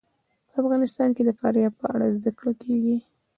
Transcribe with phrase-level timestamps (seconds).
[0.49, 2.97] په افغانستان کې د فاریاب په اړه زده کړه کېږي.